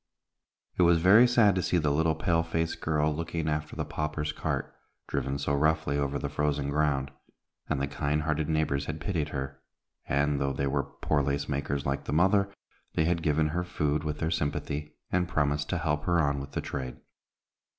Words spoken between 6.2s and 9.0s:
frozen ground, and the kind hearted neighbors had